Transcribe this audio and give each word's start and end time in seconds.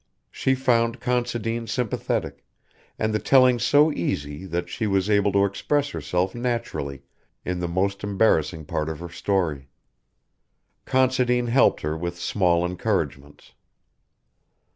She 0.31 0.55
found 0.55 0.99
Considine 0.99 1.67
sympathetic, 1.67 2.43
and 2.97 3.13
the 3.13 3.19
telling 3.19 3.59
so 3.59 3.91
easy 3.91 4.47
that 4.47 4.67
she 4.67 4.87
was 4.87 5.11
able 5.11 5.31
to 5.33 5.45
express 5.45 5.89
herself 5.89 6.33
naturally 6.33 7.03
in 7.45 7.59
the 7.59 7.67
most 7.67 8.03
embarrassing 8.03 8.65
part 8.65 8.89
of 8.89 8.97
her 8.99 9.09
story. 9.09 9.69
Considine 10.85 11.45
helped 11.49 11.81
her 11.81 11.95
with 11.95 12.17
small 12.17 12.65
encouragements. 12.65 13.53